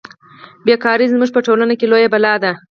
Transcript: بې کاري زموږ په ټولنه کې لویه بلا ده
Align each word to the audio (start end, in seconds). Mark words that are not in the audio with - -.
بې 0.65 0.75
کاري 0.83 1.05
زموږ 1.13 1.29
په 1.33 1.39
ټولنه 1.47 1.73
کې 1.79 1.85
لویه 1.91 2.11
بلا 2.13 2.33
ده 2.43 2.51